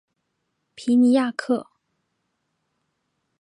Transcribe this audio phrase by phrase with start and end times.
[0.73, 1.67] 皮尼亚克。